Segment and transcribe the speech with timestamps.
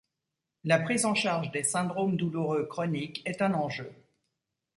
[0.63, 3.93] La prise en charge des syndromes douloureux chroniques est un enjeu.